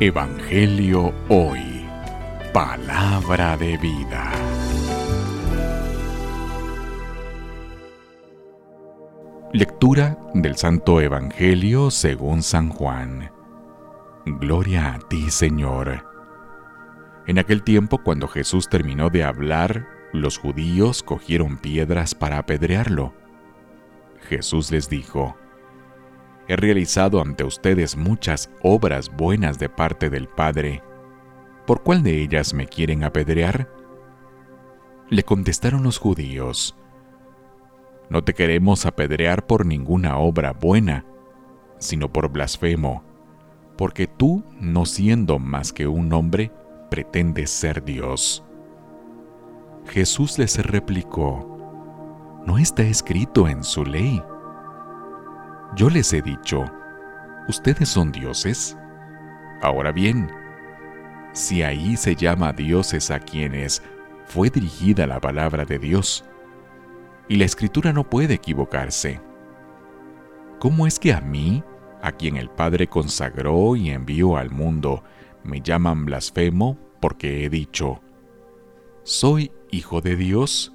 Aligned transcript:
Evangelio 0.00 1.14
Hoy. 1.28 1.86
Palabra 2.52 3.56
de 3.56 3.76
vida. 3.76 4.32
Lectura 9.52 10.18
del 10.34 10.56
Santo 10.56 11.00
Evangelio 11.00 11.90
según 11.90 12.42
San 12.42 12.70
Juan. 12.70 13.30
Gloria 14.26 14.94
a 14.94 14.98
ti, 14.98 15.30
Señor. 15.30 16.04
En 17.26 17.38
aquel 17.38 17.62
tiempo, 17.62 17.98
cuando 17.98 18.26
Jesús 18.26 18.68
terminó 18.68 19.08
de 19.08 19.22
hablar, 19.22 19.86
los 20.12 20.38
judíos 20.38 21.02
cogieron 21.02 21.58
piedras 21.58 22.14
para 22.14 22.38
apedrearlo. 22.38 23.14
Jesús 24.28 24.72
les 24.72 24.88
dijo, 24.88 25.36
He 26.48 26.56
realizado 26.56 27.20
ante 27.20 27.44
ustedes 27.44 27.96
muchas 27.96 28.50
obras 28.62 29.10
buenas 29.14 29.58
de 29.58 29.68
parte 29.68 30.10
del 30.10 30.28
Padre. 30.28 30.82
¿Por 31.66 31.82
cuál 31.82 32.02
de 32.02 32.20
ellas 32.20 32.52
me 32.52 32.66
quieren 32.66 33.04
apedrear? 33.04 33.68
Le 35.08 35.22
contestaron 35.22 35.82
los 35.82 35.98
judíos, 35.98 36.76
No 38.10 38.22
te 38.24 38.34
queremos 38.34 38.84
apedrear 38.84 39.46
por 39.46 39.64
ninguna 39.64 40.18
obra 40.18 40.52
buena, 40.52 41.06
sino 41.78 42.12
por 42.12 42.28
blasfemo, 42.28 43.04
porque 43.76 44.06
tú, 44.06 44.44
no 44.60 44.84
siendo 44.84 45.38
más 45.38 45.72
que 45.72 45.86
un 45.86 46.12
hombre, 46.12 46.52
pretendes 46.90 47.50
ser 47.50 47.84
Dios. 47.84 48.44
Jesús 49.86 50.38
les 50.38 50.64
replicó, 50.64 52.42
¿no 52.46 52.58
está 52.58 52.82
escrito 52.82 53.48
en 53.48 53.64
su 53.64 53.84
ley? 53.84 54.22
Yo 55.74 55.88
les 55.88 56.12
he 56.12 56.20
dicho, 56.20 56.66
¿ustedes 57.48 57.88
son 57.88 58.12
dioses? 58.12 58.76
Ahora 59.62 59.90
bien, 59.90 60.30
si 61.32 61.62
ahí 61.62 61.96
se 61.96 62.14
llama 62.14 62.52
dioses 62.52 63.10
a 63.10 63.18
quienes 63.18 63.82
fue 64.26 64.50
dirigida 64.50 65.06
la 65.06 65.18
palabra 65.18 65.64
de 65.64 65.78
Dios, 65.78 66.26
y 67.26 67.36
la 67.36 67.46
escritura 67.46 67.94
no 67.94 68.08
puede 68.08 68.34
equivocarse, 68.34 69.22
¿cómo 70.58 70.86
es 70.86 70.98
que 70.98 71.14
a 71.14 71.22
mí, 71.22 71.64
a 72.02 72.12
quien 72.12 72.36
el 72.36 72.50
Padre 72.50 72.86
consagró 72.86 73.74
y 73.74 73.88
envió 73.88 74.36
al 74.36 74.50
mundo, 74.50 75.02
me 75.42 75.62
llaman 75.62 76.04
blasfemo 76.04 76.76
porque 77.00 77.46
he 77.46 77.48
dicho, 77.48 78.02
¿soy 79.04 79.50
hijo 79.70 80.02
de 80.02 80.16
Dios? 80.16 80.74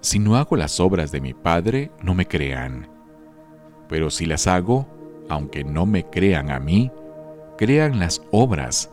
Si 0.00 0.18
no 0.18 0.34
hago 0.34 0.56
las 0.56 0.80
obras 0.80 1.12
de 1.12 1.20
mi 1.20 1.32
Padre, 1.32 1.92
no 2.02 2.14
me 2.14 2.26
crean 2.26 2.91
pero 3.92 4.08
si 4.08 4.24
las 4.24 4.46
hago, 4.46 4.88
aunque 5.28 5.64
no 5.64 5.84
me 5.84 6.08
crean 6.08 6.50
a 6.50 6.58
mí, 6.58 6.90
crean 7.58 7.98
las 8.00 8.22
obras, 8.30 8.90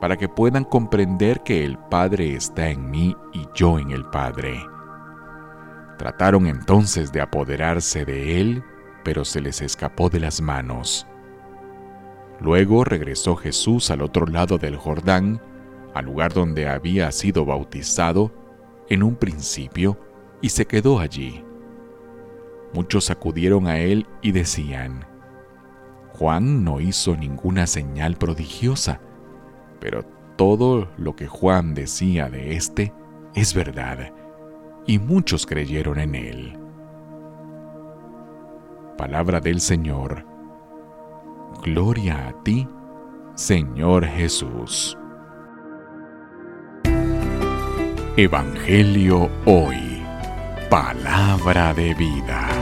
para 0.00 0.16
que 0.16 0.26
puedan 0.26 0.64
comprender 0.64 1.42
que 1.42 1.66
el 1.66 1.76
Padre 1.76 2.32
está 2.32 2.70
en 2.70 2.90
mí 2.90 3.14
y 3.34 3.46
yo 3.54 3.78
en 3.78 3.90
el 3.90 4.06
Padre. 4.06 4.58
Trataron 5.98 6.46
entonces 6.46 7.12
de 7.12 7.20
apoderarse 7.20 8.06
de 8.06 8.40
él, 8.40 8.64
pero 9.04 9.22
se 9.26 9.42
les 9.42 9.60
escapó 9.60 10.08
de 10.08 10.20
las 10.20 10.40
manos. 10.40 11.06
Luego 12.40 12.84
regresó 12.84 13.36
Jesús 13.36 13.90
al 13.90 14.00
otro 14.00 14.24
lado 14.24 14.56
del 14.56 14.76
Jordán, 14.76 15.42
al 15.92 16.06
lugar 16.06 16.32
donde 16.32 16.66
había 16.66 17.12
sido 17.12 17.44
bautizado 17.44 18.32
en 18.88 19.02
un 19.02 19.14
principio, 19.14 19.98
y 20.40 20.48
se 20.48 20.64
quedó 20.64 21.00
allí. 21.00 21.44
Muchos 22.72 23.10
acudieron 23.10 23.66
a 23.66 23.78
él 23.78 24.06
y 24.22 24.32
decían, 24.32 25.06
Juan 26.18 26.64
no 26.64 26.80
hizo 26.80 27.16
ninguna 27.16 27.66
señal 27.66 28.16
prodigiosa, 28.16 29.00
pero 29.80 30.04
todo 30.36 30.88
lo 30.96 31.16
que 31.16 31.26
Juan 31.26 31.74
decía 31.74 32.28
de 32.28 32.56
éste 32.56 32.92
es 33.34 33.54
verdad, 33.54 34.12
y 34.86 34.98
muchos 34.98 35.46
creyeron 35.46 35.98
en 35.98 36.14
él. 36.14 36.58
Palabra 38.96 39.40
del 39.40 39.60
Señor. 39.60 40.24
Gloria 41.62 42.28
a 42.28 42.42
ti, 42.42 42.66
Señor 43.34 44.04
Jesús. 44.04 44.98
Evangelio 48.16 49.30
hoy. 49.44 50.02
Palabra 50.68 51.72
de 51.72 51.94
vida. 51.94 52.57